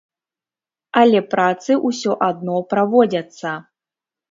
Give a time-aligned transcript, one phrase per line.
[1.01, 3.55] Але працы ўсё адно праводзяцца.